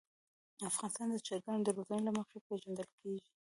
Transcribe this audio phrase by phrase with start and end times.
[0.69, 3.27] افغانستان د چرګانو د روزنې له مخې پېژندل کېږي.